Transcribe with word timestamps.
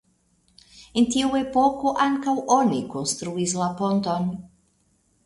En 1.01 1.05
tiu 1.15 1.35
epoko 1.39 1.93
ankaŭ 2.05 2.33
oni 2.55 2.79
konstruis 2.95 3.55
la 3.61 3.69
ponton. 3.83 4.27